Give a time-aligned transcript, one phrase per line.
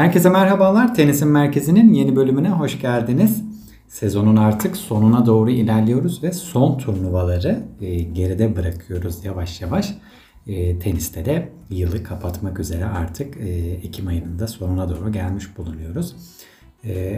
[0.00, 0.94] Herkese merhabalar.
[0.94, 3.42] Tenisin Merkezi'nin yeni bölümüne hoş geldiniz.
[3.88, 9.94] Sezonun artık sonuna doğru ilerliyoruz ve son turnuvaları e, geride bırakıyoruz yavaş yavaş.
[10.46, 16.16] E, teniste de yılı kapatmak üzere artık e, Ekim ayının da sonuna doğru gelmiş bulunuyoruz.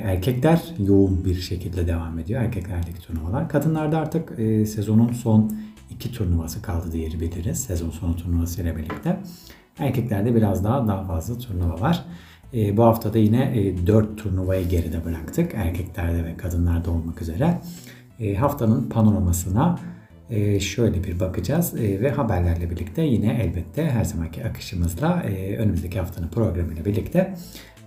[0.05, 2.43] Erkekler yoğun bir şekilde devam ediyor.
[2.43, 3.49] Erkeklerdeki turnuvalar.
[3.49, 4.33] Kadınlarda artık
[4.69, 5.53] sezonun son
[5.91, 7.61] iki turnuvası kaldı diyebiliriz.
[7.61, 9.21] Sezon sonu turnuvası ile birlikte.
[9.79, 12.05] Erkeklerde biraz daha daha fazla turnuva var.
[12.55, 15.55] E, bu hafta da yine e, 4 turnuvayı geride bıraktık.
[15.55, 17.61] Erkeklerde ve kadınlarda olmak üzere.
[18.21, 19.79] E, haftanın panoramasına
[20.31, 25.99] e, şöyle bir bakacağız e, ve haberlerle birlikte yine elbette her zamanki akışımızla e, önümüzdeki
[25.99, 27.35] haftanın programıyla birlikte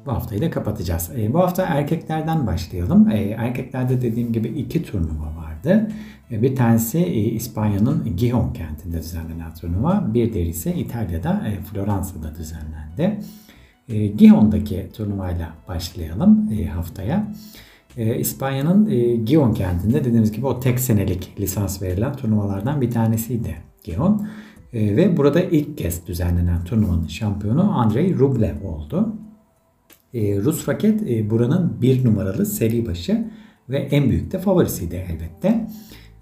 [0.06, 1.12] bu haftayı da kapatacağız.
[1.18, 3.10] E, bu hafta erkeklerden başlayalım.
[3.10, 5.92] E, erkeklerde dediğim gibi iki turnuva vardı.
[6.32, 10.14] E, bir tanesi e, İspanya'nın Gijón kentinde düzenlenen turnuva.
[10.14, 13.20] Bir diğeri ise İtalya'da e, Floransa'da düzenlendi.
[13.90, 17.32] E, turnuvayla başlayalım e, haftaya.
[17.98, 23.56] E, İspanya'nın e, Gijón kentinde dediğimiz gibi o tek senelik lisans verilen turnuvalardan bir tanesiydi
[23.84, 24.28] Gijón.
[24.74, 29.16] E, ve burada ilk kez düzenlenen turnuvanın şampiyonu Andrei Rublev oldu.
[30.16, 33.32] Rus raket e, buranın bir numaralı seri başı
[33.70, 35.68] ve en büyük de favorisiydi elbette.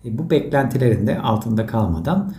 [0.03, 2.33] Bu beklentilerin de altında kalmadan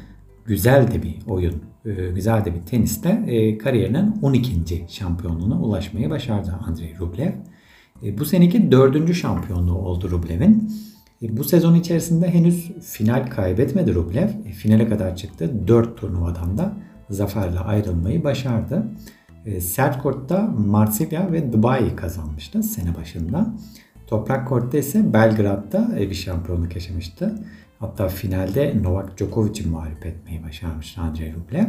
[0.47, 4.85] güzel de bir oyun güzel de bir teniste e, kariyerinin 12.
[4.89, 7.33] şampiyonluğuna ulaşmayı başardı Andrei Rublev.
[8.03, 10.73] E, bu seneki dördüncü şampiyonluğu oldu Rublev'in.
[11.23, 14.29] Bu sezon içerisinde henüz final kaybetmedi Rublev.
[14.53, 15.69] Finale kadar çıktı.
[15.69, 16.73] 4 turnuvadan da
[17.11, 18.87] zaferle ayrılmayı başardı.
[19.61, 23.55] Sert kortta Marsilya ve Dubai kazanmıştı sene başında.
[24.07, 27.35] Toprak kortta ise Belgrad'da bir şampiyonluk yaşamıştı.
[27.85, 31.67] Hatta finalde Novak Djokovic'i mağlup etmeyi başarmış Andrei Rublev.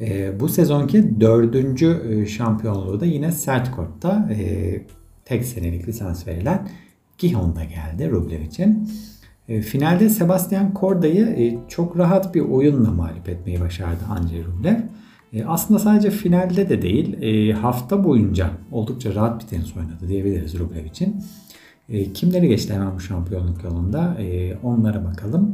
[0.00, 4.80] E, bu sezonki dördüncü e, şampiyonluğu da yine sert kortta e,
[5.24, 6.68] tek senelik lisans verilen
[7.18, 8.88] Gijón'da geldi Rublev için.
[9.48, 14.78] E, finalde Sebastian Korda'yı e, çok rahat bir oyunla mağlup etmeyi başardı Andrei Rublev.
[15.32, 20.58] E, aslında sadece finalde de değil e, hafta boyunca oldukça rahat bir tenis oynadı diyebiliriz
[20.58, 21.24] Rublev için.
[21.88, 24.16] E, kimleri geçti hemen bu şampiyonluk yolunda?
[24.20, 25.52] E, onlara bakalım.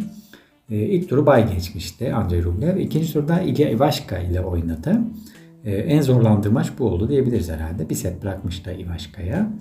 [0.71, 2.77] E, ilk turu bay geçmişti Andrei Rublev.
[2.77, 5.01] İkinci turda Ilya Ivashka ile oynadı.
[5.65, 7.91] E, en zorlandığı maç bu oldu diyebiliriz herhalde.
[7.91, 9.53] Bir set bırakmıştı Ivashka'ya.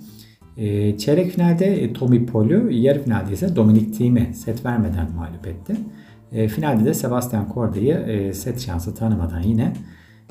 [0.56, 5.76] E, çeyrek finalde e, Tommy Pol'ü, yarı finalde ise Dominic Thiem'i set vermeden mağlup etti.
[6.32, 9.72] E, finalde de Sebastian Korda'yı e, set şansı tanımadan yine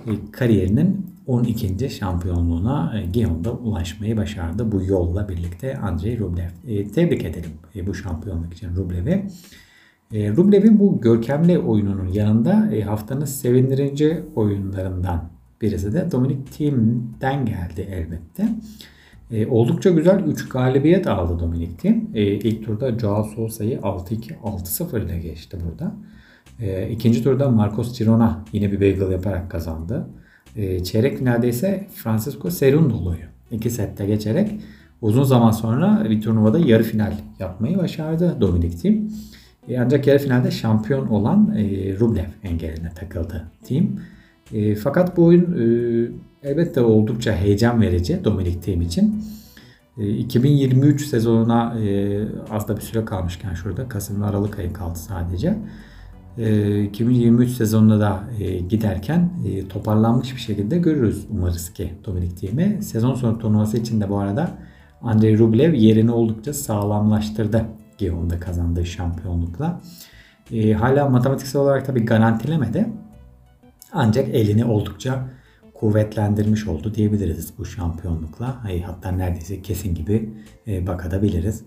[0.08, 1.90] e, kariyerinin 12.
[1.90, 4.72] şampiyonluğuna e, Gijón'da ulaşmayı başardı.
[4.72, 6.50] Bu yolla birlikte Andrei Rublev.
[6.68, 9.26] E, tebrik edelim e, bu şampiyonluk için Rublev'i.
[10.14, 15.30] Rublev'in bu görkemli oyununun yanında haftanın sevindirici oyunlarından
[15.62, 18.50] birisi de Dominic Thiem'den geldi elbette.
[19.50, 22.08] Oldukça güzel 3 galibiyet aldı Dominic Thiem.
[22.14, 25.96] E, ilk turda Joao Sousa'yı 6-2, 6-0 ile geçti burada.
[26.60, 30.10] E, ikinci turda Marcos Girona yine bir bagel yaparak kazandı.
[30.60, 34.52] E, çeyrek finalde ise Francisco Cerundolo'yu iki sette geçerek
[35.02, 39.10] uzun zaman sonra bir turnuvada yarı final yapmayı başardı Dominic Thiem.
[39.68, 41.64] E, ancak yarı finalde şampiyon olan e,
[42.00, 44.00] Rublev engeline takıldı Thiem.
[44.54, 45.56] E, fakat bu oyun
[46.44, 49.24] elbette oldukça heyecan verici Dominic Thiem için.
[49.98, 51.78] E, 2023 sezonuna
[52.50, 55.58] az da bir süre kalmışken şurada Kasım ve Aralık ayı kaldı sadece.
[56.38, 62.84] 2023 ee, sezonuna da e, giderken e, toparlanmış bir şekilde görürüz umarız ki Dominik Thiem'i.
[62.84, 64.52] Sezon sonu turnuvası için de bu arada
[65.02, 67.66] Andrei Rublev yerini oldukça sağlamlaştırdı
[67.98, 69.82] Gijón'da kazandığı şampiyonlukla.
[70.52, 72.90] E, hala matematiksel olarak tabii garantilemedi.
[73.94, 75.30] Ancak elini oldukça
[75.74, 78.64] kuvvetlendirmiş oldu diyebiliriz bu şampiyonlukla.
[78.86, 80.34] Hatta neredeyse kesin gibi
[80.68, 81.64] bakabiliriz.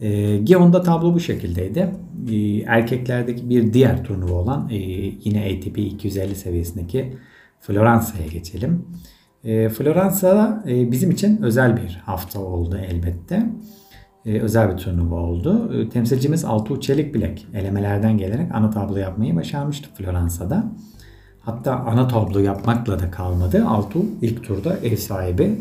[0.00, 1.90] E, Gion'da tablo bu şekildeydi.
[2.30, 4.76] E, erkeklerdeki bir diğer turnuva olan e,
[5.24, 7.16] yine ATP 250 seviyesindeki
[7.60, 8.86] Floransa'ya geçelim.
[9.44, 13.46] E, Floransa e, bizim için özel bir hafta oldu elbette.
[14.26, 15.80] E, özel bir turnuva oldu.
[15.80, 20.72] E, temsilcimiz Altuğ Çelik Bilek elemelerden gelerek ana tablo yapmayı başarmıştı Floransa'da.
[21.40, 23.64] Hatta ana tablo yapmakla da kalmadı.
[23.66, 25.56] Altuğ ilk turda ev sahibi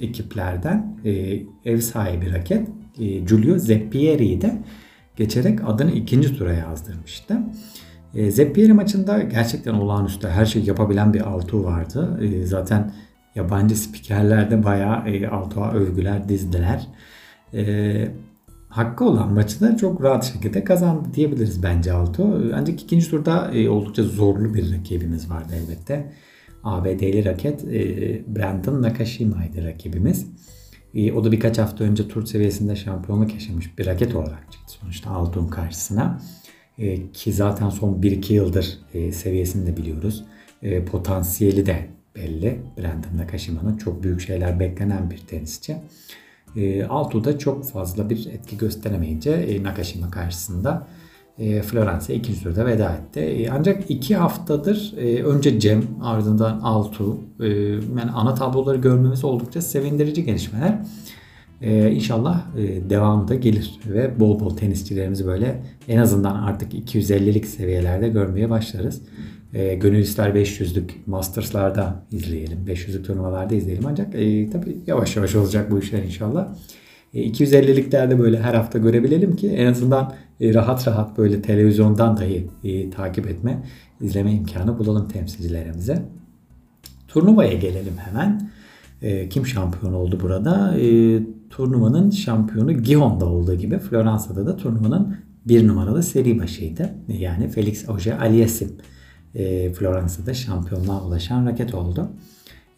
[0.00, 2.68] ekiplerden e, ev sahibi raket
[2.98, 4.62] Giulio Zeppieri'yi de
[5.16, 7.38] geçerek adını ikinci tura yazdırmıştı.
[8.14, 12.20] E, Zeppieri maçında gerçekten olağanüstü her şeyi yapabilen bir Altuğ vardı.
[12.22, 12.92] E, zaten
[13.34, 15.26] yabancı spikerler de bayağı e,
[15.74, 16.86] övgüler dizdiler.
[17.54, 18.08] E,
[18.68, 22.52] hakkı olan maçı da çok rahat şekilde kazandı diyebiliriz bence Altuğ.
[22.54, 26.12] Ancak ikinci turda e, oldukça zorlu bir rakibimiz vardı elbette.
[26.64, 27.80] ABD'li raket e,
[28.36, 30.26] Brandon Nakashima'ydı rakibimiz.
[30.94, 35.10] E, o da birkaç hafta önce tur seviyesinde şampiyonluk yaşamış bir raket olarak çıktı sonuçta
[35.10, 36.20] Altun karşısına.
[36.78, 40.24] E, ki zaten son 1-2 yıldır e, seviyesini de biliyoruz.
[40.62, 42.60] E, potansiyeli de belli.
[42.78, 45.76] Brandon Nakashima'nın çok büyük şeyler beklenen bir tenisçi.
[46.56, 50.86] E, Altu'da çok fazla bir etki gösteremeyince e, Nakashima karşısında
[51.38, 53.20] e, Floransa ikinci veda etti.
[53.20, 57.48] E, ancak iki haftadır e, önce Cem ardından Altu e,
[57.98, 60.78] yani ana tabloları görmemiz oldukça sevindirici gelişmeler.
[61.62, 67.46] E, inşallah e, devamı da gelir ve bol bol tenisçilerimizi böyle en azından artık 250'lik
[67.46, 69.02] seviyelerde görmeye başlarız.
[69.54, 75.70] E, gönül ister 500'lük Masters'larda izleyelim, 500'lük turnuvalarda izleyelim ancak e, tabii yavaş yavaş olacak
[75.70, 76.48] bu işler inşallah.
[77.14, 82.46] 250'liklerde e, böyle her hafta görebilelim ki en azından e, rahat rahat böyle televizyondan dahi
[82.64, 83.62] e, takip etme,
[84.00, 86.02] izleme imkanı bulalım temsilcilerimize.
[87.08, 88.50] Turnuvaya gelelim hemen.
[89.30, 90.74] kim şampiyon oldu burada?
[91.50, 95.16] turnuvanın şampiyonu Gihon'da olduğu gibi Floransa'da da turnuvanın
[95.46, 96.94] bir numaralı seri başıydı.
[97.08, 98.70] Yani Felix Auger Aliassime
[99.74, 102.08] Floransa'da şampiyonluğa ulaşan raket oldu.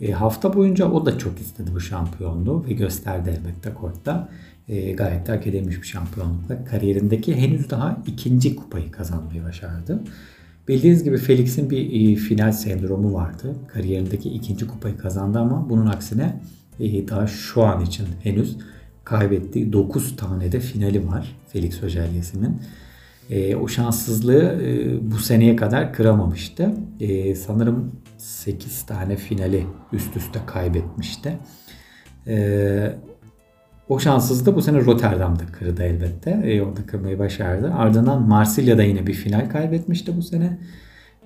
[0.00, 4.28] E, hafta boyunca o da çok istedi bu şampiyonluğu ve gösterdi elbette kortta.
[4.68, 10.02] E, gayet de hak edilmiş bir şampiyonlukla kariyerindeki henüz daha ikinci kupayı kazanmayı başardı.
[10.68, 13.54] Bildiğiniz gibi Felix'in bir e, final sendromu vardı.
[13.68, 16.40] Kariyerindeki ikinci kupayı kazandı ama bunun aksine
[16.80, 18.56] e, daha şu an için henüz
[19.04, 22.60] kaybettiği 9 tane de finali var Felix Hojelyesi'nin.
[23.30, 26.74] E, o şanssızlığı e, bu seneye kadar kıramamıştı.
[27.00, 31.38] E, sanırım 8 tane finali üst üste kaybetmişti.
[32.26, 32.96] E,
[33.88, 36.30] o şanssızlığı bu sene Rotterdam'da kırdı elbette.
[36.30, 37.72] E, orada kırmayı başardı.
[37.74, 40.58] Ardından Marsilya'da yine bir final kaybetmişti bu sene.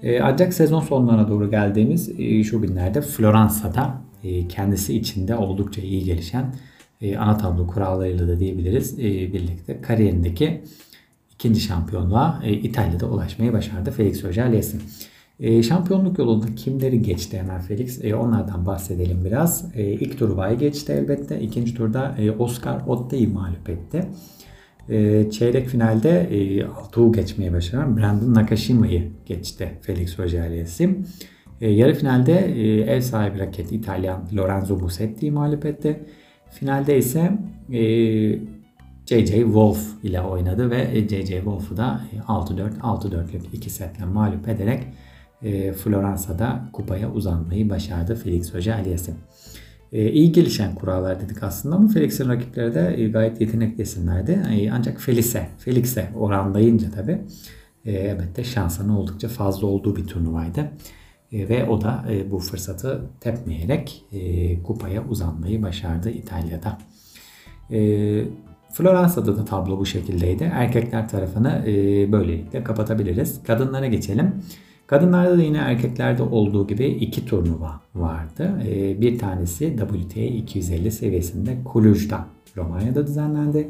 [0.03, 6.05] E, ancak sezon sonlarına doğru geldiğimiz e, şu günlerde Floransa'da e, kendisi içinde oldukça iyi
[6.05, 6.55] gelişen
[7.00, 10.62] e, ana tablo kurallarıyla da diyebiliriz e, birlikte kariyerindeki
[11.40, 14.81] ikinci şampiyonluğa e, İtalya'da ulaşmayı başardı Felix Auger-Aliassime.
[15.40, 18.04] E, şampiyonluk yolunda kimleri geçti hemen Felix?
[18.04, 19.64] E, onlardan bahsedelim biraz.
[19.75, 21.40] E, ilk turu geçti elbette.
[21.40, 24.06] İkinci turda e, Oscar Otte'yi mağlup etti.
[24.88, 30.94] E, çeyrek finalde e, Altuğ'u geçmeye başaran Brandon Nakashima'yı geçti Felix Auger-Aliassime.
[31.60, 36.00] E, yarı finalde e, ev sahibi raket İtalyan Lorenzo Musetti'yi mağlup etti.
[36.50, 37.38] Finalde ise
[37.72, 37.81] e,
[39.10, 39.42] J.J.
[39.42, 41.36] Wolf ile oynadı ve J.J.
[41.36, 44.86] Wolf'u da 6-4, 6-4'lük iki setle mağlup ederek
[45.42, 49.14] e, Floransa'da kupaya uzanmayı başardı Felix Hoca Alias'ın.
[49.92, 54.70] E, iyi gelişen kurallar dedik aslında ama Felix'in rakipleri de e, gayet yetenekli isimlerdi.
[54.72, 57.18] ancak Felix'e, Felix'e oranlayınca tabi
[57.84, 60.70] e, elbette şansının oldukça fazla olduğu bir turnuvaydı.
[61.32, 64.04] ve o da bu fırsatı tepmeyerek
[64.64, 66.78] kupaya uzanmayı başardı İtalya'da.
[68.72, 70.50] Floransa'da da tablo bu şekildeydi.
[70.55, 71.72] Erkekler tarafını e,
[72.12, 73.43] böylelikle kapatabiliriz.
[73.43, 74.34] Kadınlara geçelim.
[74.87, 78.62] Kadınlarda da yine erkeklerde olduğu gibi iki turnuva vardı.
[78.69, 83.69] E, bir tanesi WTA 250 seviyesinde Kuluj'da Romanya'da düzenlendi.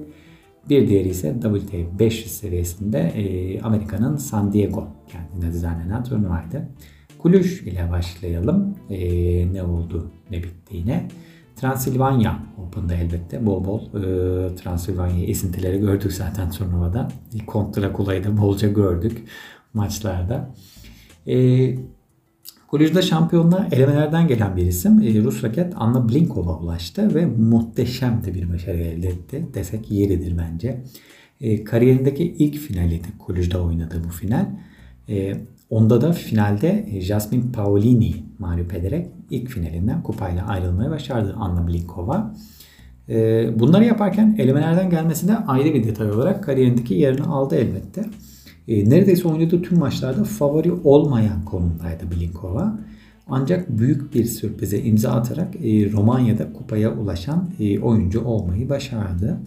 [0.69, 6.69] Bir diğeri ise WTA 500 seviyesinde e, Amerika'nın San Diego kentinde düzenlenen turnuvaydı.
[7.19, 8.77] Kuluj ile başlayalım.
[8.91, 11.09] E, ne oldu ne bittiğine.
[11.61, 17.09] Transilvanya Open'da elbette bol bol e, Transilvanya esintileri gördük zaten turnuvada.
[17.47, 19.25] Kontra Kula'yı da bolca gördük
[19.75, 20.55] maçlarda.
[21.27, 21.75] E,
[22.69, 28.35] Kolejde şampiyonluğa elemelerden gelen bir isim e, Rus raket Anna Blinkova ulaştı ve muhteşem de
[28.35, 29.47] bir başarı elde etti.
[29.55, 30.85] Desek yeridir bence.
[31.41, 34.47] E, kariyerindeki ilk finaliydi Kolejde oynadığı bu final.
[35.09, 35.37] E,
[35.71, 42.35] onda da finalde e, Jasmine Paolini mağlup ederek ilk finalinden kupayla ayrılmayı başardı Anna Blinkova.
[43.09, 48.05] E, bunları yaparken elemelerden gelmesi de ayrı bir detay olarak kariyerindeki yerini aldı elbette.
[48.69, 52.79] E, neredeyse oynadığı tüm maçlarda favori olmayan konumdaydı Blinkova.
[53.29, 55.55] Ancak büyük bir sürprize imza atarak
[55.93, 57.51] Romanya'da kupaya ulaşan
[57.83, 59.39] oyuncu olmayı başardı.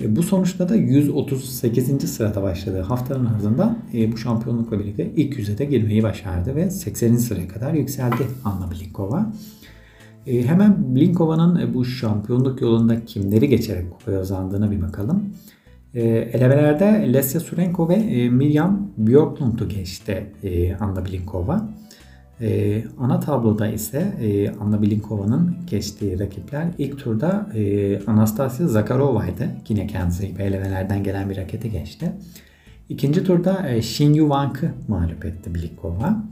[0.00, 2.10] E, bu sonuçta da 138.
[2.10, 7.16] sırada başladığı haftanın ardından e, bu şampiyonlukla birlikte ilk yüze de girmeyi başardı ve 80.
[7.16, 9.32] sıraya kadar yükseldi Anna Blinkova.
[10.26, 15.34] E, hemen Blinkova'nın bu şampiyonluk yolunda kimleri geçerek kupaya uzandığına bir bakalım.
[15.94, 20.32] E, elemelerde Lesya Surenko ve Miriam Björklund'u geçti
[20.80, 21.68] Anna Blinkova.
[22.40, 29.48] E, ana tabloda ise e, Anna Blinkova'nın geçtiği rakipler ilk turda e, Anastasia Zakarova'ydı.
[29.68, 32.12] Yine kendisi elemelerden gelen bir raketi geçti.
[32.88, 36.24] İkinci turda e, Shin Yu Wang'ı mağlup etti Blinkova.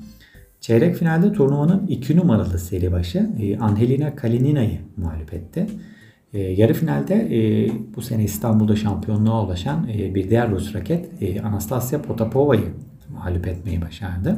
[0.60, 5.66] Çeyrek finalde turnuvanın 2 numaralı seri başı e, Angelina Kalinina'yı mağlup etti.
[6.32, 11.42] E, yarı finalde e, bu sene İstanbul'da şampiyonluğa ulaşan e, bir diğer Rus raket e,
[11.42, 12.68] Anastasia Potapova'yı
[13.12, 14.36] mağlup etmeyi başardı.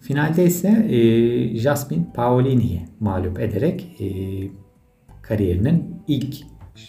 [0.00, 4.06] Finalde ise e, Jasmine Paolini'yi mağlup ederek e,
[5.22, 6.36] kariyerinin ilk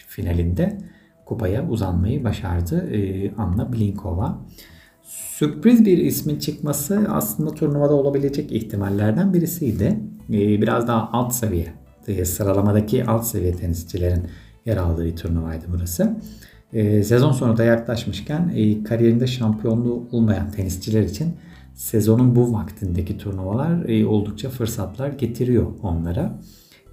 [0.08, 0.78] finalinde
[1.26, 4.42] kupaya uzanmayı başardı e, Anna Blinkova.
[5.04, 10.00] Sürpriz bir ismin çıkması aslında turnuvada olabilecek ihtimallerden birisiydi.
[10.30, 11.74] E, biraz daha alt seviye,
[12.08, 14.24] e, sıralamadaki alt seviye tenisçilerin
[14.66, 16.18] yer aldığı bir turnuvaydı burası.
[16.74, 21.34] E, sezon sonu da yaklaşmışken e, kariyerinde şampiyonluğu olmayan tenisçiler için
[21.82, 26.40] sezonun bu vaktindeki turnuvalar e, oldukça fırsatlar getiriyor onlara.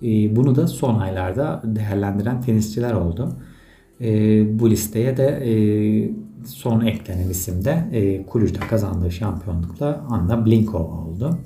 [0.03, 3.37] E, bunu da son aylarda değerlendiren tenisçiler oldu.
[4.01, 4.11] E,
[4.59, 5.43] bu listeye de
[6.47, 11.39] son eklenen isim de e, Kulüc'de kazandığı şampiyonlukla Anna Blinkova oldu.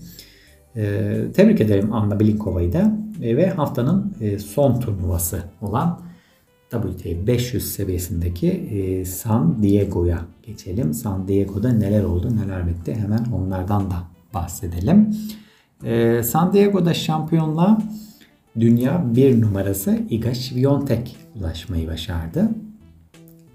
[1.34, 6.00] Tebrik ederim Anna Blinkova'yı da ve haftanın son turnuvası olan
[6.73, 10.95] WTA 500 seviyesindeki e, San Diego'ya geçelim.
[10.95, 13.95] San Diego'da neler oldu neler bitti hemen onlardan da
[14.35, 15.17] bahsedelim.
[15.85, 17.79] E, San Diego'da şampiyonluğa
[18.61, 22.49] dünya bir numarası Iga Świątek ulaşmayı başardı.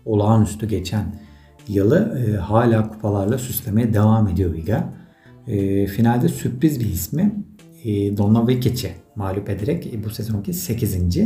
[0.06, 1.06] Olağanüstü geçen
[1.68, 4.94] yılı e, hala kupalarla süslemeye devam ediyor Iga.
[5.88, 7.36] Finalde sürpriz bir ismi
[7.84, 11.18] e, Donna Vekic'i mağlup ederek e, bu sezonki 8.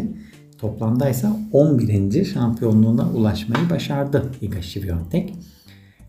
[0.62, 2.26] Toplamda ise 11.
[2.26, 5.34] şampiyonluğuna ulaşmayı başardı Iga Świątek.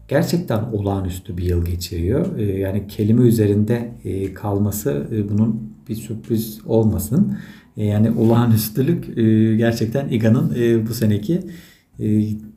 [0.09, 2.39] Gerçekten olağanüstü bir yıl geçiriyor.
[2.39, 7.37] E, yani kelime üzerinde e, kalması e, bunun bir sürpriz olmasın.
[7.77, 10.51] E, yani olağanüstülük e, gerçekten Iga'nın
[10.89, 11.41] bu seneki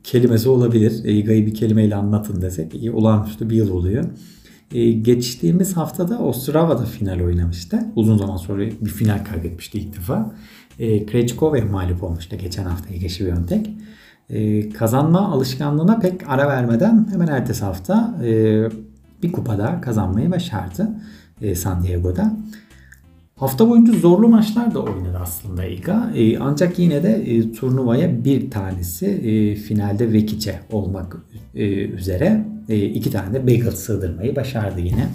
[0.04, 1.04] kelimesi olabilir.
[1.04, 4.04] Iga'yı bir kelimeyle anlatın desek olağanüstü bir yıl oluyor.
[5.02, 7.78] Geçtiğimiz haftada Ostrava'da final oynamıştı.
[7.96, 10.34] Uzun zaman sonra bir final kaybetmişti ilk defa.
[10.78, 13.70] E, Krejcikova'ya mağlup olmuştu geçen hafta Iga Świątek.
[14.30, 18.30] E, kazanma alışkanlığına pek ara vermeden hemen ertesi hafta e,
[19.22, 20.88] bir kupada kazanmayı başardı
[21.42, 22.36] e, San Diego'da.
[23.36, 26.10] Hafta boyunca zorlu maçlar da oynadı aslında Iga.
[26.14, 31.16] E, ancak yine de e, turnuvaya bir tanesi e, finalde Vekic'e olmak
[31.54, 35.08] e, üzere e, iki tane de Bagel sığdırmayı başardı yine.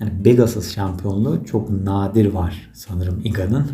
[0.00, 3.66] Yani Begalsız şampiyonluğu çok nadir var sanırım Iga'nın.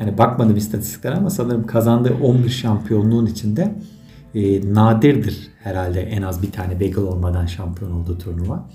[0.00, 3.74] Yani bakmadım istatistiklere ama sanırım kazandığı 11 şampiyonluğun içinde
[4.34, 8.68] e, nadirdir herhalde en az bir tane Bagel olmadan şampiyon olduğu turnuva.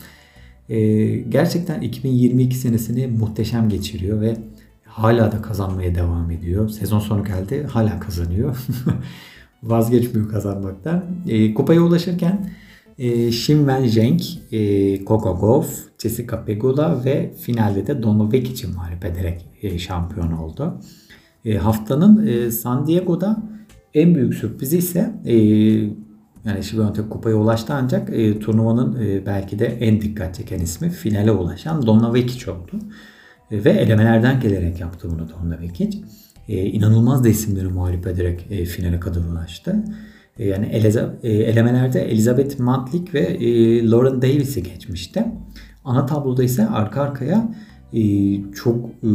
[0.70, 4.38] E, gerçekten 2022 senesini muhteşem geçiriyor ve
[4.86, 6.70] hala da kazanmaya devam ediyor.
[6.70, 8.58] Sezon sonu geldi hala kazanıyor.
[9.64, 11.06] Vazgeçmiyor kazanmaktan.
[11.28, 12.50] E, kupaya ulaşırken
[12.98, 15.70] e, Shin Wen Zheng, e, Coco Gauff,
[16.02, 20.80] Jessica Pegula ve finalde de Donna Vekic'i mağlup ederek e, şampiyon oldu.
[21.46, 23.44] E, haftanın e, San Diego'da
[23.94, 25.36] en büyük sürprizi ise e,
[26.46, 31.86] yani Şiviyontek kupaya ulaştı ancak e, turnuvanın belki de en dikkat çeken ismi finale ulaşan
[31.88, 32.80] Donna Vekic oldu.
[33.52, 35.98] Ve elemelerden gelerek yaptı bunu Donna Vekic.
[36.48, 39.84] E, inanılmaz da isimleri mağlup ederek finale kadar ulaştı.
[40.40, 43.40] Yani Eliza, e, elemelerde Elizabeth Matlick ve
[43.92, 45.26] Lauren Davis'i geçmişti.
[45.86, 47.52] Ana tabloda ise arka arkaya
[48.56, 49.10] çok e,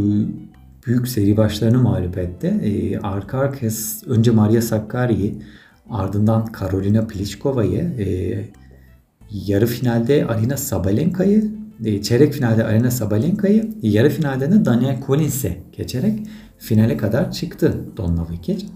[0.91, 2.47] büyük seri başlarını mağlup etti.
[2.47, 3.71] E, arka arkaya
[4.07, 5.43] önce Maria Sakkari'yi
[5.91, 8.07] ardından Karolina Pliškova'yı e,
[9.31, 11.51] yarı finalde Arina Sabalenka'yı
[11.85, 16.19] e, çeyrek finalde Arina Sabalenka'yı yarı finalde de Daniel Collins'e geçerek
[16.59, 18.67] finale kadar çıktı Donna Vekic.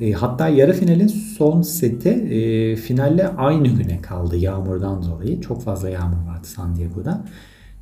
[0.00, 5.40] E, hatta yarı finalin son seti e, finalle aynı güne kaldı yağmurdan dolayı.
[5.40, 7.24] Çok fazla yağmur vardı San Diego'da.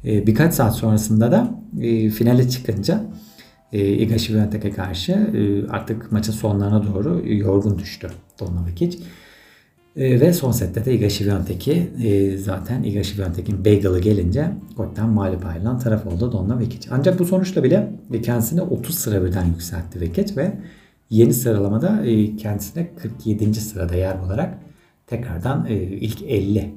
[0.04, 1.60] E, birkaç saat sonrasında da
[2.14, 3.04] finale çıkınca
[3.72, 8.10] e, Iga Świątek'e karşı e, artık maçın sonlarına doğru yorgun düştü
[8.40, 8.98] Donna Vekic.
[9.96, 15.46] E, ve son sette de Iga Świątek'i e, zaten Iga Świątek'in bagel'ı gelince korttan mağlup
[15.46, 16.88] ayrılan taraf oldu Donna Vekic.
[16.90, 20.52] Ancak bu sonuçla bile kendisini 30 sıra birden yükseltti Vekic ve
[21.10, 23.54] yeni sıralamada e, kendisine 47.
[23.54, 24.58] sırada yer olarak
[25.06, 26.74] tekrardan e, ilk 50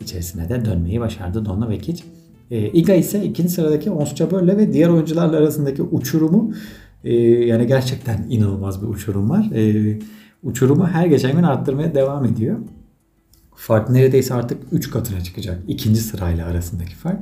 [0.00, 2.04] içerisine de dönmeyi başardı Donna Vekic.
[2.50, 6.52] E, Iga ise ikinci sıradaki Ons Jabeur ve diğer oyuncularla arasındaki uçurumu
[7.04, 9.50] e, yani gerçekten inanılmaz bir uçurum var.
[9.54, 9.98] E,
[10.42, 12.58] uçurumu her geçen gün arttırmaya devam ediyor.
[13.54, 15.62] Fark neredeyse artık 3 katına çıkacak.
[15.68, 17.20] ikinci sırayla arasındaki fark.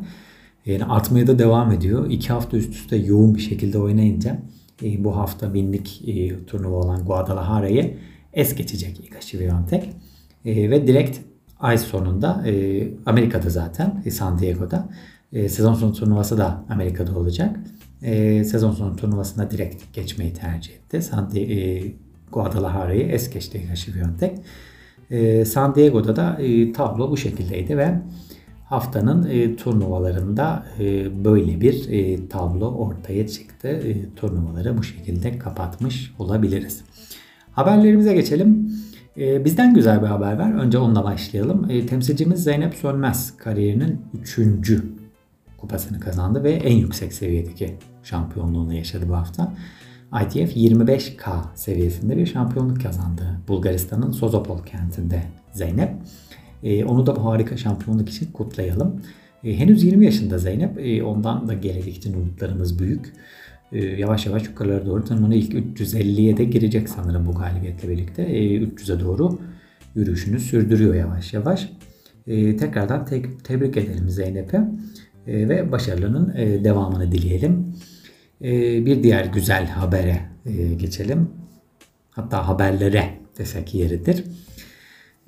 [0.67, 2.11] Yani artmaya da devam ediyor.
[2.11, 4.39] İki hafta üst üste yoğun bir şekilde oynayınca
[4.83, 7.97] e, bu hafta binlik e, turnuva olan Guadalajara'yı
[8.33, 9.91] es geçecek Iga Świątek.
[10.45, 11.19] E, ve direkt
[11.61, 14.89] ay sonunda e, Amerika'da zaten e, San Diego'da
[15.35, 17.57] E, sezon sonu turnuvası da Amerika'da olacak.
[18.03, 21.03] E, sezon sonu turnuvasına direkt geçmeyi tercih etti.
[21.03, 21.83] San e,
[22.33, 24.33] Guadalajara'yı es geçti Higashi Biontech.
[25.11, 27.95] E, San Diego'da da e, tablo bu şekildeydi ve
[28.65, 33.69] haftanın e, turnuvalarında e, böyle bir e, tablo ortaya çıktı.
[33.69, 36.85] E, turnuvaları bu şekilde kapatmış olabiliriz.
[37.53, 38.73] Haberlerimize geçelim.
[39.19, 40.55] E, bizden güzel bir haber var.
[40.55, 41.71] Önce onunla başlayalım.
[41.71, 44.39] E, temsilcimiz Zeynep Sönmez kariyerinin 3.
[45.65, 49.55] kupasını kazandı ve en yüksek seviyedeki şampiyonluğunu yaşadı bu hafta.
[50.25, 53.23] ITF 25K seviyesinde bir şampiyonluk kazandı.
[53.49, 55.91] Bulgaristan'ın Sozopol kentinde Zeynep.
[56.63, 59.03] E, onu da bu harika şampiyonluk için kutlayalım.
[59.45, 60.79] E, henüz 20 yaşında Zeynep.
[60.79, 63.13] E, ondan da gelecekte umutlarımız büyük.
[63.73, 65.43] E, yavaş yavaş yukarılara doğru tırmanıyor.
[65.43, 68.23] İlk 350'ye de girecek sanırım bu galibiyetle birlikte.
[68.23, 69.39] E, 300'e doğru
[69.95, 71.69] yürüyüşünü sürdürüyor yavaş yavaş.
[72.27, 74.61] E, tekrardan te- tebrik edelim Zeynep'e
[75.27, 77.77] ve başarılarının e, devamını dileyelim.
[78.45, 81.31] E, bir diğer güzel habere e, geçelim.
[82.11, 84.25] Hatta haberlere desek yeridir.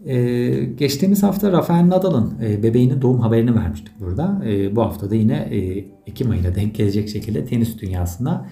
[0.06, 4.42] Ee, geçtiğimiz hafta Rafael Nadal'ın e, bebeğinin doğum haberini vermiştik burada.
[4.72, 5.36] Bu hafta da yine
[6.06, 8.48] Ekim ayına denk gelecek şekilde tenis dünyasına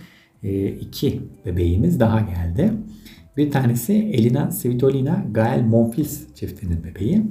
[0.81, 2.73] iki bebeğimiz daha geldi.
[3.37, 7.23] Bir tanesi Elina Svitolina Gael Monfils çiftinin bebeği.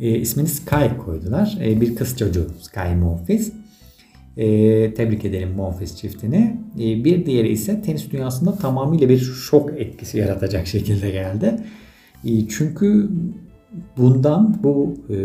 [0.00, 1.58] E, ismini Sky koydular.
[1.62, 3.52] E, bir kız çocuğu Sky Monfils.
[4.36, 6.56] E, tebrik edelim Monfils çiftini.
[6.78, 11.56] E, bir diğeri ise tenis dünyasında tamamıyla bir şok etkisi yaratacak şekilde geldi.
[12.24, 13.08] E, çünkü
[13.96, 15.16] bundan bu e,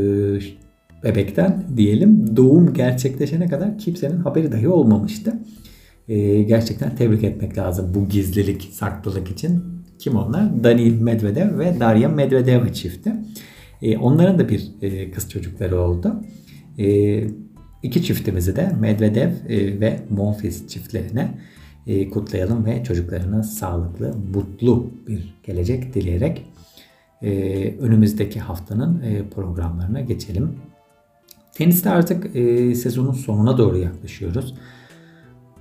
[1.04, 5.34] bebekten diyelim doğum gerçekleşene kadar kimsenin haberi dahi olmamıştı.
[6.08, 9.64] E, gerçekten tebrik etmek lazım bu gizlilik, saklılık için.
[10.00, 10.64] Kim onlar?
[10.64, 13.14] Daniil Medvedev ve Darya Medvedeva çifti.
[13.84, 16.16] E, onların da bir e, kız çocukları oldu.
[16.80, 17.28] E,
[17.84, 21.38] iki çiftimizi de Medvedev e, ve Monfils çiftlerine
[21.88, 26.46] e, kutlayalım ve çocuklarına sağlıklı, mutlu bir gelecek dileyerek
[27.22, 27.30] e,
[27.80, 30.56] önümüzdeki haftanın e, programlarına geçelim.
[31.54, 34.56] Teniste artık e, sezonun sonuna doğru yaklaşıyoruz.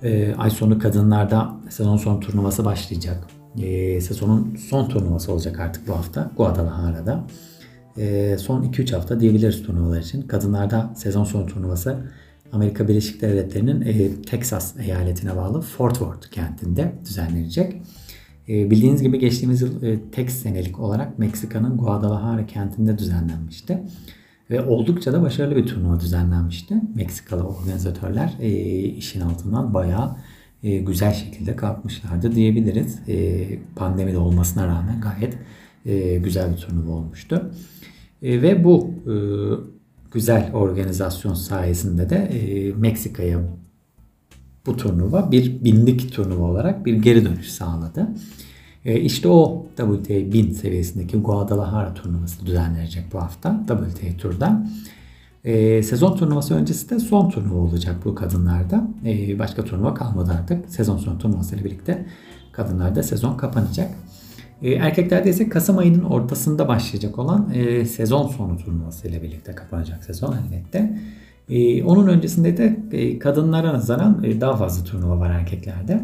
[0.02, 3.26] E, ay sonu kadınlarda sezon son turnuvası başlayacak.
[3.58, 7.24] E, sezonun son turnuvası olacak artık bu hafta Guadalajara'da.
[7.98, 10.22] E, son 2-3 hafta diyebiliriz turnuvalar için.
[10.22, 11.98] Kadınlarda sezon son turnuvası
[12.52, 17.82] Amerika Birleşik Devletleri'nin e, Texas eyaletine bağlı Fort Worth kentinde düzenlenecek.
[18.48, 23.82] E, bildiğiniz gibi geçtiğimiz yıl e, tek senelik olarak Meksika'nın Guadalajara kentinde düzenlenmişti.
[24.50, 26.74] Ve oldukça da başarılı bir turnuva düzenlenmişti.
[26.94, 28.38] Meksikalı organizatörler
[28.96, 30.16] işin altından bayağı
[30.62, 32.98] güzel şekilde kalkmışlardı diyebiliriz.
[33.08, 35.38] E, pandemide olmasına rağmen gayet
[35.86, 37.50] e, güzel bir turnuva olmuştu.
[38.22, 39.14] E, ve bu e,
[40.12, 43.40] güzel organizasyon sayesinde de e, Meksika'ya
[44.66, 48.08] bu turnuva bir binlik turnuva olarak bir geri dönüş sağladı.
[48.84, 54.66] E, işte o WTA 1000 seviyesindeki Guadalajara turnuvası düzenlenecek bu hafta WTA turda.
[55.44, 58.88] E, sezon turnuvası öncesi de son turnuva olacak bu kadınlarda.
[59.04, 60.70] E, başka turnuva kalmadı artık.
[60.70, 62.06] Sezon sonu turnuvasıyla birlikte
[62.52, 63.90] kadınlarda sezon kapanacak.
[64.62, 70.04] E, erkeklerde ise Kasım ayının ortasında başlayacak olan e, sezon sonu turnuvası ile birlikte kapanacak
[70.04, 70.98] sezon elbette.
[71.48, 76.00] E, onun öncesinde de e, kadınlara nazaran e, daha fazla turnuva var erkeklerde.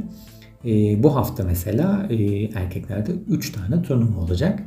[0.65, 4.63] E, bu hafta mesela e, erkeklerde 3 tane turnuva olacak.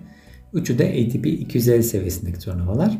[0.53, 2.97] Üçü de ATP 250 seviyesindeki turnuvalar.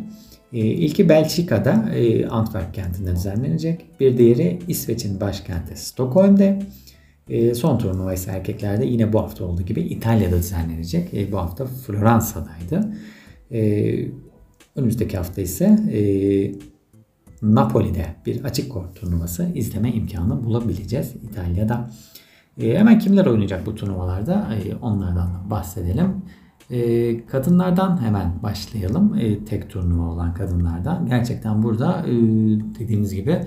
[0.54, 3.86] E, ilki Belçika'da e, Antwerp kentinde düzenlenecek.
[4.00, 6.60] Bir diğeri İsveç'in başkenti Stockholm'de.
[7.32, 11.14] E, son turnuva ise erkeklerde yine bu hafta olduğu gibi İtalya'da düzenlenecek.
[11.14, 12.94] E, bu hafta Floransa'daydı.
[13.52, 13.62] E,
[14.76, 16.02] önümüzdeki hafta ise e,
[17.42, 21.90] Napoli'de bir açık kort turnuvası izleme imkanı bulabileceğiz İtalya'da.
[22.60, 24.50] Hemen kimler oynayacak bu turnuvalarda
[24.82, 26.22] onlardan bahsedelim.
[27.28, 29.20] Kadınlardan hemen başlayalım.
[29.46, 31.06] Tek turnuva olan kadınlardan.
[31.06, 32.12] Gerçekten burada e,
[32.80, 33.42] dediğimiz gibi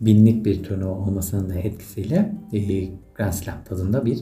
[0.00, 4.18] binlik bir turnuva olmasının da etkisiyle e, Grand Slam tadında bir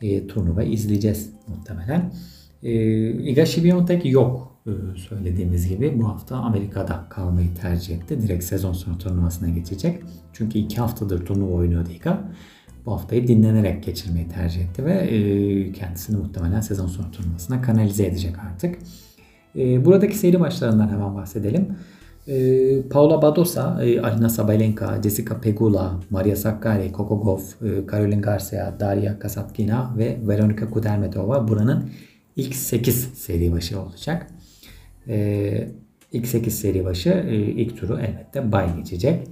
[0.00, 2.12] e, turnuva izleyeceğiz muhtemelen.
[2.62, 2.72] E,
[3.10, 8.22] Iga Świątek yok e, söylediğimiz gibi bu hafta Amerika'da kalmayı tercih etti.
[8.22, 10.02] Direkt sezon sonu turnuvasına geçecek.
[10.32, 12.32] Çünkü iki haftadır turnuva oynuyordu Iga.
[12.86, 18.34] Bu haftayı dinlenerek geçirmeyi tercih etti ve e, kendisini muhtemelen sezon sonu turnuvasına kanalize edecek
[18.38, 18.78] artık.
[19.56, 21.68] E, buradaki seri maçlarından hemen bahsedelim.
[22.26, 28.70] E, Paula Badosa, e, Alina Sabalenka, Jessica Pegula, Maria Sakkari, Coco Gauff, e, Caroline Garcia,
[28.80, 31.90] Daria Kasatkina ve Veronika Kudermetova buranın
[32.36, 34.26] ilk 8 seri başı olacak.
[35.08, 35.68] E,
[36.12, 39.28] ilk 8 seri başı e, ilk turu elbette bay geçecek.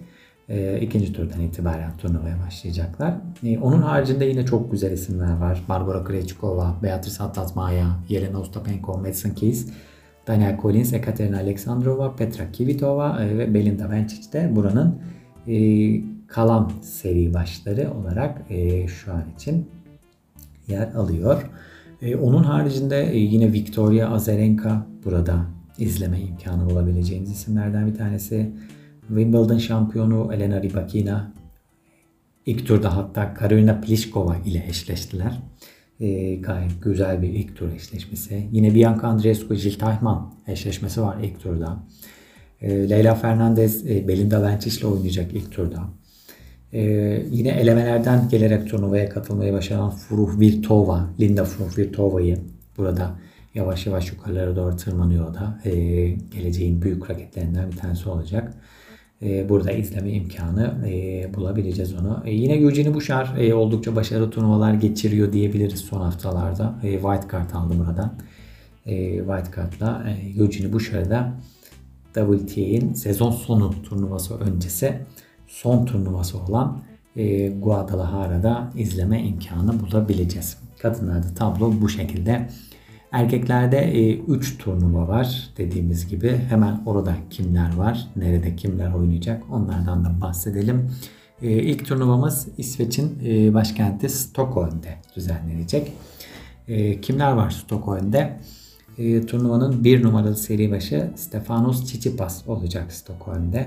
[0.48, 3.14] E, ikinci turdan itibaren turnuvaya başlayacaklar.
[3.44, 5.62] E, onun haricinde yine çok güzel isimler var.
[5.68, 9.66] Barbara Krejcikova, Beatrice Atlatmaya, Yelena Ostapenko, Madison Keys,
[10.26, 14.98] Daniel Collins, Ekaterina Alexandrova, Petra Kvitova e, ve Belinda Bencic de buranın
[15.48, 15.56] e,
[16.26, 19.68] kalan seri başları olarak e, şu an için
[20.68, 21.50] yer alıyor.
[22.02, 25.46] E, onun haricinde e, yine Victoria Azarenka burada
[25.78, 28.52] izleme imkanı bulabileceğiniz isimlerden bir tanesi.
[29.08, 31.32] Wimbledon şampiyonu Elena Rybakina
[32.46, 35.40] ilk turda hatta Karolina Pliskova ile eşleştiler.
[36.00, 38.48] E, gayet güzel bir ilk tur eşleşmesi.
[38.52, 41.82] Yine Bianca Andreescu, Jill Teichmann eşleşmesi var ilk turda.
[42.60, 45.88] E, Leyla Fernandez, e, Belinda Bencic ile oynayacak ilk turda.
[46.72, 46.82] E,
[47.30, 52.38] yine elemelerden gelerek turnuvaya katılmayı başaran Fruh Virtova, Linda Fruh Virtova'yı
[52.78, 53.14] burada
[53.54, 55.60] yavaş yavaş yukarılara doğru tırmanıyor da.
[55.64, 55.70] E,
[56.10, 58.54] geleceğin büyük raketlerinden bir tanesi olacak.
[59.22, 62.22] E, burada izleme imkanı e, bulabileceğiz onu.
[62.26, 66.74] E, yine Eugenie Bouchard oldukça başarılı turnuvalar geçiriyor diyebiliriz son haftalarda.
[66.82, 68.14] E, White Card aldı buradan.
[69.18, 71.32] White Card'la e, Eugenie Bouchard'a
[72.14, 75.00] WTA'nin sezon sonu turnuvası öncesi
[75.46, 76.82] son turnuvası olan
[77.62, 80.58] Guadalajara'da izleme imkanı bulabileceğiz.
[80.78, 82.48] Kadınlarda tablo bu şekilde.
[83.12, 86.40] Erkeklerde 3 e, turnuva var dediğimiz gibi.
[86.48, 90.90] Hemen orada kimler var, nerede kimler oynayacak onlardan da bahsedelim.
[91.42, 95.92] E, ilk turnuvamız İsveç'in e, başkenti Stockholm'de düzenlenecek.
[96.68, 98.36] E, kimler var Stockholm'de?
[98.98, 103.66] E, turnuvanın bir numaralı seri başı Stefanos Tsitsipas olacak Stockholm'de.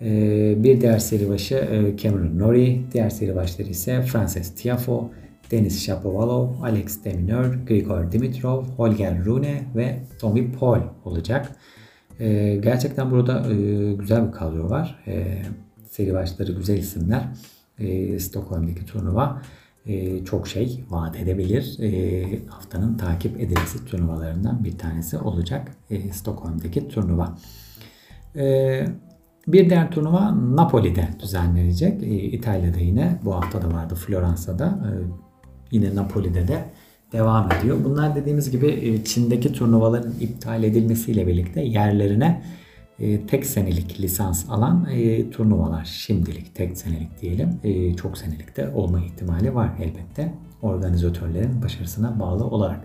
[0.00, 5.10] E, bir diğer seri başı e, Cameron Norrie, diğer seri başları ise Frances Tiafoe,
[5.52, 11.56] Denis Shapovalov, Alex Demineur, Grigor Dimitrov, Holger Rune ve Tommy Paul olacak.
[12.20, 15.02] E, gerçekten burada e, güzel bir kadro var.
[15.06, 15.42] E,
[15.90, 17.28] seri başları güzel isimler.
[17.78, 19.42] E, Stockholm'daki turnuva
[19.86, 21.78] e, çok şey vaat edebilir.
[21.80, 27.38] E, haftanın takip edilisi turnuvalarından bir tanesi olacak e, Stockholm'daki turnuva.
[28.36, 28.84] E,
[29.46, 32.02] bir diğer turnuva Napoli'de düzenlenecek.
[32.02, 34.66] E, İtalya'da yine bu hafta da vardı Floransa'da.
[34.66, 34.90] E,
[35.72, 36.64] yine Napoli'de de
[37.12, 37.78] devam ediyor.
[37.84, 42.42] Bunlar dediğimiz gibi e, Çin'deki turnuvaların iptal edilmesiyle birlikte yerlerine
[42.98, 45.84] e, tek senelik lisans alan e, turnuvalar.
[45.84, 47.60] Şimdilik tek senelik diyelim.
[47.96, 50.34] Çok senelik de olma ihtimali var elbette.
[50.62, 52.80] Organizatörlerin başarısına bağlı olarak.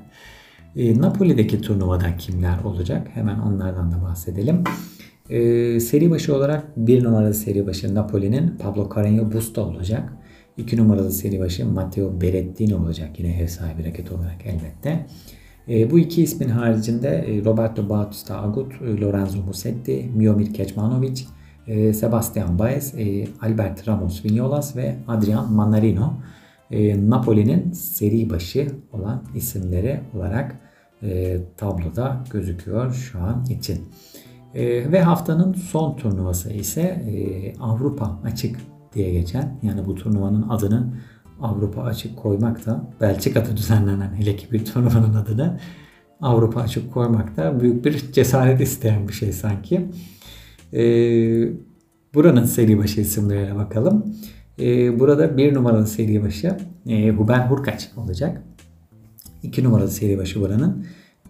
[0.75, 3.07] Napoli'deki turnuvada kimler olacak?
[3.13, 4.63] Hemen onlardan da bahsedelim.
[5.79, 10.13] Seri başı olarak bir numaralı seri başı Napoli'nin Pablo Carreño Busta olacak.
[10.57, 13.19] 2 numaralı seri başı Matteo Berrettini olacak.
[13.19, 15.05] Yine ev sahibi raket olarak elbette.
[15.69, 21.23] E, bu iki ismin haricinde e, Roberto Bautista Agut, e, Lorenzo Musetti, Miomir Kecmanovic,
[21.67, 26.13] e, Sebastian Baez, e, Albert Ramos Vinolas ve Adrian Mannarino
[26.71, 30.59] e, Napoli'nin seri başı olan isimleri olarak
[31.03, 33.89] e, tabloda gözüküyor şu an için.
[34.55, 38.59] E, ve haftanın son turnuvası ise e, Avrupa Açık
[38.93, 40.93] diye geçen yani bu turnuvanın adını
[41.41, 45.59] Avrupa Açık koymak da Belçika'da düzenlenen hele ki bir turnuvanın adını
[46.21, 49.85] Avrupa Açık koymak da büyük bir cesaret isteyen bir şey sanki.
[50.73, 51.49] Ee,
[52.13, 54.15] buranın seri başı isimlerine bakalım.
[54.59, 58.43] Ee, burada bir numaralı seri başı e, Huben Hurkaç olacak.
[59.43, 60.85] İki numaralı seri başı buranın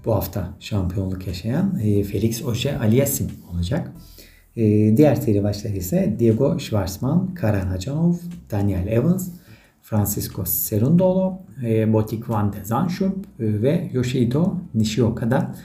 [0.05, 3.91] bu hafta şampiyonluk yaşayan e, Felix Oje Aliasim olacak.
[4.57, 8.13] Ee, diğer seri başları ise Diego Schwarzman, Karan Hacanov,
[8.51, 9.29] Daniel Evans,
[9.81, 15.55] Francisco Cerundolo, e, Botik Van de Zanschub e, ve Yoshihito Nishioka'da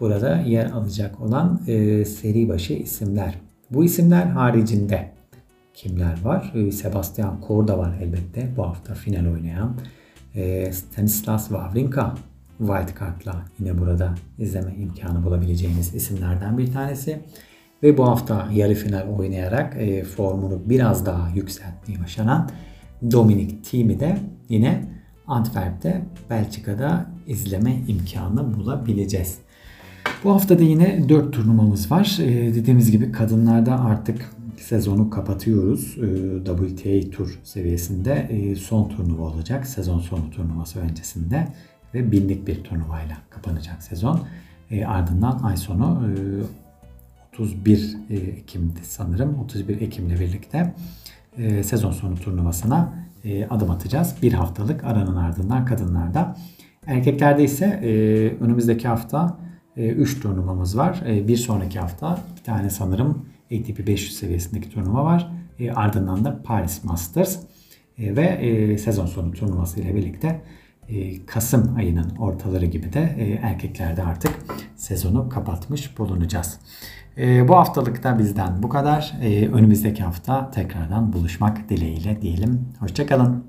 [0.00, 3.34] burada yer alacak olan e, seri başı isimler.
[3.70, 5.12] Bu isimler haricinde
[5.74, 6.52] kimler var?
[6.72, 9.76] Sebastian Korda var elbette bu hafta final oynayan.
[10.72, 12.14] Stanislas Wawrinka
[12.58, 17.20] White Card'la yine burada izleme imkanı bulabileceğiniz isimlerden bir tanesi.
[17.82, 22.48] Ve bu hafta yarı final oynayarak e, formunu biraz daha yükseltmeyi başaran
[23.10, 24.18] Dominik Thiem'i de
[24.48, 24.88] yine
[25.26, 29.38] Antwerp'te Belçika'da izleme imkanı bulabileceğiz.
[30.24, 32.18] Bu hafta da yine 4 turnuvamız var.
[32.20, 35.98] Ee, dediğimiz gibi kadınlarda artık sezonu kapatıyoruz.
[35.98, 39.66] Ee, WTA Tur seviyesinde e, son turnuva olacak.
[39.66, 41.48] Sezon sonu turnuvası öncesinde
[41.94, 44.20] ve binlik bir turnuvayla kapanacak sezon.
[44.70, 46.12] E, ardından ay sonu e,
[47.32, 49.38] 31 e, Ekim'di sanırım.
[49.38, 50.74] 31 Ekim'le birlikte
[51.38, 54.14] e, sezon sonu turnuvasına e, adım atacağız.
[54.22, 56.36] Bir haftalık aranın ardından kadınlarda.
[56.86, 57.66] Erkeklerde ise
[58.40, 59.38] önümüzdeki hafta
[59.76, 61.02] 3 e, turnuvamız var.
[61.06, 65.32] Bir sonraki hafta bir tane sanırım ATP 500 seviyesindeki turnuva var.
[65.74, 67.38] Ardından da Paris Masters
[67.98, 70.40] ve sezon sonu turnuvası ile birlikte
[71.26, 74.32] Kasım ayının ortaları gibi de erkeklerde artık
[74.76, 76.58] sezonu kapatmış bulunacağız.
[77.18, 79.14] E, bu haftalık da bizden bu kadar.
[79.22, 82.68] E, önümüzdeki hafta tekrardan buluşmak dileğiyle diyelim.
[82.80, 83.44] Hoşçakalın.